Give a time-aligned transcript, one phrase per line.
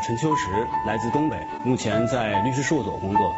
[0.00, 0.46] 陈秋实，
[0.86, 3.34] 来自东北，目前在律师事务所工作。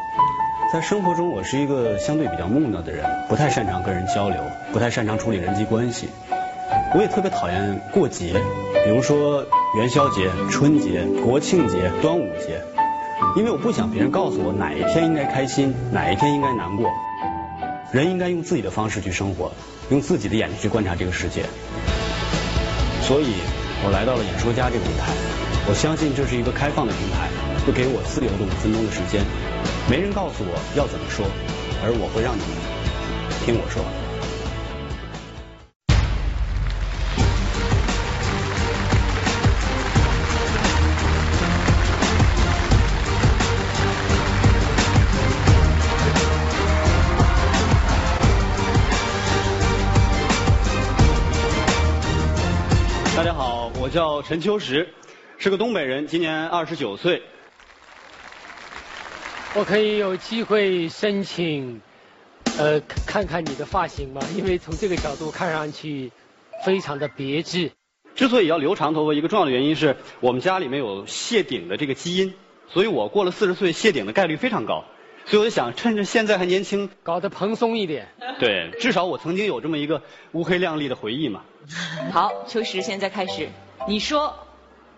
[0.73, 4.41] 在生活中，我是一个相对比较木讷的人，不太擅长跟人交流，
[4.73, 6.09] 不太擅长处理人际关系。
[6.95, 8.35] 我也特别讨厌过节，
[8.85, 9.45] 比如说
[9.77, 12.63] 元宵节、春节、国庆节、端午节，
[13.37, 16.91] 因为我不想别人告诉我哪一天应该开心，哪一天应该难过。
[17.91, 19.53] 人应该用自己的方式去生活，
[19.91, 21.43] 用自己的眼睛去观察这个世界。
[23.03, 23.35] 所以，
[23.85, 25.32] 我来到了演说家这个舞台。
[25.65, 27.31] 我相信这是一个开放的平台，
[27.65, 29.25] 会给我自由的五分钟的时间。
[29.89, 31.25] 没人告诉我要怎么说，
[31.83, 32.49] 而我会让你们
[33.47, 33.83] 听我说。
[53.17, 54.87] 大家好，我叫陈秋实。
[55.43, 57.21] 是个东北人，今年二十九岁。
[59.57, 61.81] 我可以有机会申请，
[62.59, 64.23] 呃，看看你的发型吗？
[64.39, 66.13] 因为从这个角度看上去
[66.65, 67.73] 非常的别致。
[68.15, 72.35] 之所以要留长头发，一个重要的原因是我们家里面有谢顶的这个基因，
[72.69, 74.85] 所以我过了四十岁谢顶的概率非常高。
[75.25, 78.07] 所以我就想趁着现在还年轻，搞得蓬松一点。
[78.39, 81.43] 对，至少我曾经有这么一个乌黑亮丽的回忆嘛。
[82.13, 83.49] 好，秋实，现在开始，
[83.89, 84.42] 你说。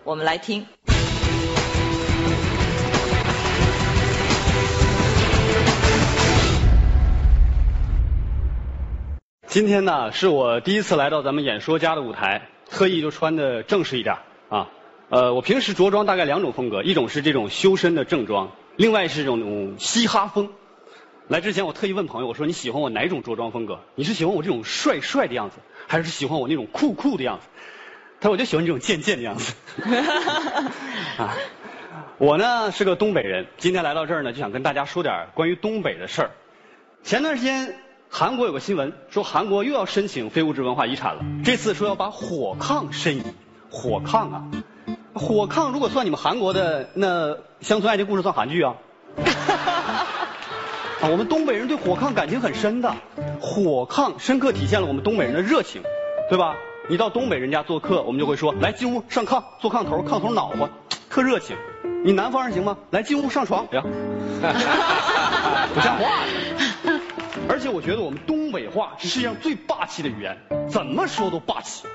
[0.05, 0.67] 我们来听。
[9.47, 14.17] 今天呢，是我第一次来到咱们演说家的舞台，特意就穿的正式一点
[14.51, 14.69] 啊。
[15.09, 20.51] 呃，我平时着装大概两种风格，一种是这种修身的正装，另外是这种嘻哈风。
[21.29, 23.81] 来之前我特意问朋友，我说你喜欢我哪种着装风格？
[23.95, 27.47] 你是喜欢我这种帅帅的样子，还是喜欢我那种酷酷的样子？
[28.25, 29.53] 他说我就喜欢这种贱贱的样子。
[31.19, 31.37] 啊，
[32.17, 36.31] 我呢是个东北人，今天来到这儿呢，就想跟大家说点关于东北的事儿。
[37.03, 37.77] 前段时间
[38.09, 43.23] 韩国有个新闻，说韩国又要申请非物质文化遗产了，这次说要把火炕申遗。
[43.69, 44.45] 火炕啊，
[45.13, 48.77] 火炕如果算你们韩国的，那《乡村爱情故事》算韩剧啊。
[51.03, 52.97] 啊，我们东北人对火炕感情很深的，
[53.39, 55.83] 火炕深刻体现了我们东北人的热情，
[56.31, 56.57] 对吧？
[56.87, 60.69] 你到东北人家做客，我们就会说来进屋上炕，坐炕头，炕头暖和，
[61.09, 61.57] 特热情。
[62.05, 62.77] 你南方人行吗？
[62.91, 63.83] 来进屋上床，哎呀，
[65.73, 66.25] 不像话。
[67.49, 70.37] 而且我觉得我们东北话是世界上最霸气的语言，
[70.71, 71.87] 怎么说都霸气，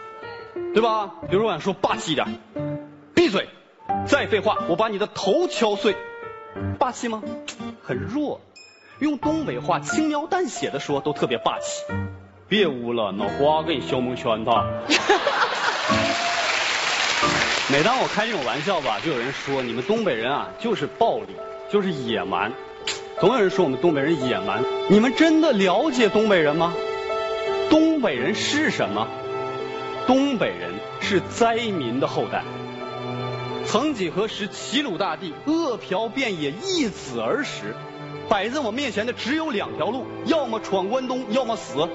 [0.73, 1.11] 对吧？
[1.29, 2.39] 比如我想说霸气一点，
[3.13, 3.47] 闭嘴，
[4.07, 5.95] 再废话我把你的头敲碎，
[6.79, 7.21] 霸气吗？
[7.83, 8.41] 很弱。
[8.97, 11.85] 用东北话轻描淡写的说都特别霸气。
[12.49, 14.51] 别污了，脑瓜给你削蒙圈他。
[17.71, 21.35] 每当我开这种玩笑吧，就有人说你们东北人啊，就是暴力，
[21.71, 22.51] 就是野蛮。
[23.19, 24.63] 总有人说我们东北人野蛮。
[24.89, 26.73] 你们真的了解东北人吗？
[27.69, 29.07] 东北人是什么？
[30.07, 30.71] 东北人
[31.01, 32.43] 是灾民的后代。
[33.67, 37.75] 曾几何时，齐鲁大地饿殍遍野，一子而食。
[38.27, 41.87] 摆在我面前的只有两条路：要么闯关东，要么死。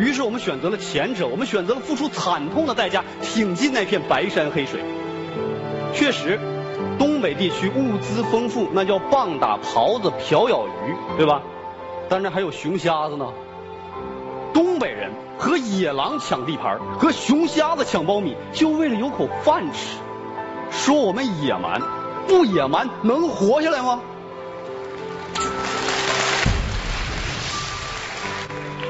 [0.00, 4.80] 于是我们选择了前者，我们选择了付出惨痛的代价，挺进那片白山黑水。
[5.92, 6.40] 确实，
[6.98, 11.42] 东北地区物资丰富，那叫棒打狍子，瓢舀鱼，对吧？
[12.08, 13.26] 但是还有熊瞎子呢。
[14.54, 19.98] 东北人和野狼抢地盘，和熊瞎子抢苞米，就为了有口饭吃。
[20.70, 21.82] 说我们野蛮，
[22.26, 24.00] 不野蛮能活下来吗？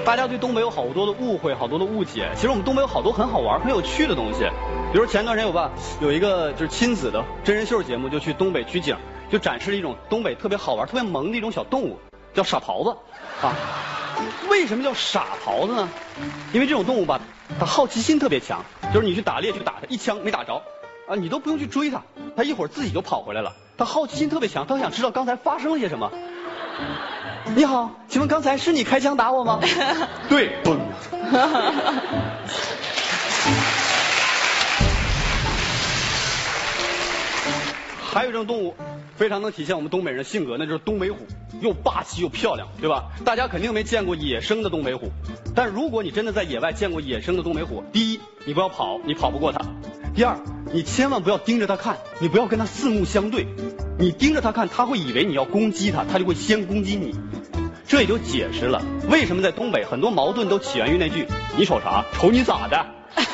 [0.05, 2.31] 大家对东北有好多的误会，好多的误解。
[2.35, 4.41] 其实我们东北有好多很好玩、很有趣的东西。
[4.93, 8.97] 比如前段时间有吧，有一个就是亲子的真人秀节目，就去东北取景，
[9.31, 11.99] 就展示了一种东北特别好玩、特别萌的一种小动物，
[12.35, 12.97] 叫傻狍子
[13.43, 13.55] 啊。
[14.49, 15.89] 为什么叫傻狍子呢？
[16.53, 17.21] 因为这种动物吧，
[17.59, 20.63] 它好奇心特别强，就是你去打猎去打它，一枪没打着
[21.07, 22.03] 啊，你都不用去追它，
[22.37, 23.53] 它一会儿自己就跑回来了。
[23.79, 26.11] 它好奇心特别强，它想知道刚才发生了些什么。
[27.57, 29.61] 你好，请问刚才是你开枪打我吗？
[30.29, 30.79] 对，嘣。
[38.13, 38.75] 还有一种动物，
[39.17, 41.19] 非常能体现我们东北人的性格，那就是东北虎，
[41.61, 43.11] 又霸气又漂亮，对吧？
[43.25, 45.11] 大家肯定没见过野生的东北虎，
[45.55, 49.61] 但如果你真的在野外见过野生的东北虎，第一，你不要跑，你跑不过它；
[50.15, 50.39] 第二，
[50.73, 53.47] 你千万不要盯着它看，你不要跟它四目相对。
[53.99, 57.15] 你盯着它看，它会以为你要攻击它，它就会先攻击你。
[57.91, 61.27] 这也就解释了为什么在东北很多矛盾都起源于那句
[61.59, 62.05] “你瞅啥？
[62.13, 62.87] 瞅你咋的？”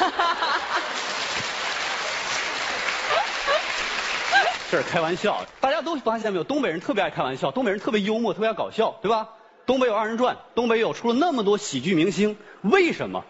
[4.70, 6.44] 这是开玩笑，大家都发现没有？
[6.44, 9.28] 东北人特别爱开玩笑，东北人特别幽默，特别爱搞笑，对吧？
[9.66, 13.24] 东北有二人转，东北有出了那么多喜剧明星，为什么？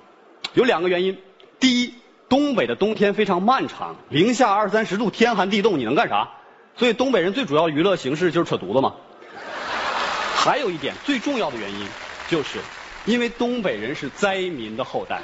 [0.54, 1.18] 有两个原因。
[1.58, 1.94] 第一，
[2.28, 6.28] 东北的冬天非常漫长，零下二三十度，天寒地冻，你能干啥？
[6.76, 8.94] 所以东北人最主要娱乐形式就是扯犊子嘛。
[10.46, 11.84] 还有一点最重要的原因，
[12.28, 12.60] 就是
[13.04, 15.20] 因为东北人是灾民的后代。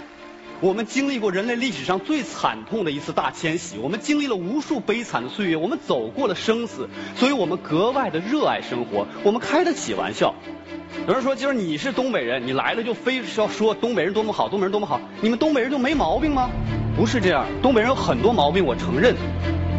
[0.60, 10.34] 我们经历过人类历史上最惨痛的一次大迁徙，我们经历了无数悲惨的岁月，我们走过了生死，所以我们格外的热爱生活，我们开得起玩笑。
[11.06, 16.50] 有人说，今儿你是东北人，你来了就非要说东北人多么好，东北人多么好，你们东北人就没毛病吗？
[16.96, 19.14] 不是这样，东北人有很多毛病，我承认。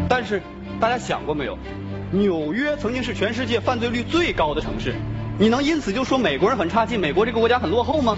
[0.08, 0.40] 但是
[0.80, 1.58] 大家想过没有？
[2.12, 4.94] 纽约曾经是全世界犯罪率最高的城市，
[5.36, 8.16] 你能因此就说美国人很差劲，美国这个国家很落后吗？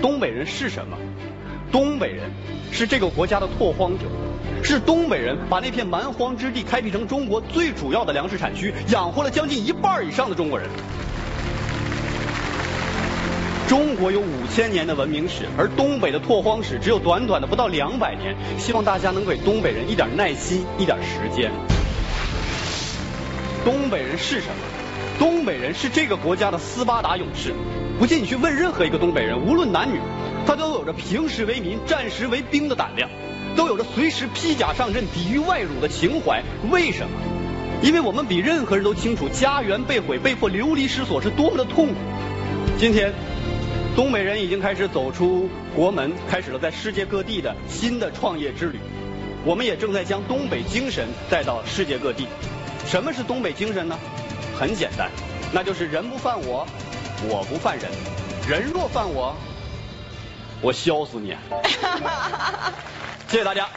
[0.00, 0.96] 东北人是什么？
[1.72, 2.30] 东北人
[2.70, 4.04] 是这个国家的拓荒者，
[4.62, 10.68] 是东北人把那片蛮荒之地开辟成中国最主要的粮食产区，养活了将近一半以上的中国人。
[13.66, 18.36] 中国有五千年的文明史，而东北的拓荒史只有短短的不到两百年。
[18.56, 21.50] 希望大家能给东北人一点耐心，一点时间。
[23.64, 24.73] 东北人是什么？
[25.18, 27.54] 东北人是这个国家的斯巴达勇士。
[27.98, 30.00] 不信你去问任何一个东北人，无论男女。
[30.46, 33.08] 他都有着平时为民、战时为兵的胆量，
[33.56, 36.42] 都有着随时披甲上阵、抵御外辱的情怀。
[36.70, 37.16] 为什么？
[37.82, 41.94] 因为我们比任何人都清楚，家园被毁、被迫流离失所是多么的痛苦。
[42.78, 43.14] 今天，
[43.96, 48.78] 东北人已经开始走出国门，开始了在世界各地的新的创业之旅。
[49.44, 52.26] 我们也正在将东北精神带到世界各地。
[52.86, 53.98] 什么是东北精神呢？
[54.58, 55.10] 很简单，
[55.52, 56.66] 那就是人不犯我，
[57.28, 57.90] 我不犯人。
[58.48, 59.34] 人若犯我。
[60.60, 61.36] 我削死你！
[63.28, 63.68] 谢谢大家。